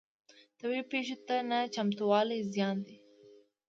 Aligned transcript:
طبیعي 0.59 0.83
پیښو 0.91 1.15
ته 1.27 1.35
نه 1.49 1.59
چمتووالی 1.73 2.39
زیان 2.53 2.75
دی. 2.85 2.97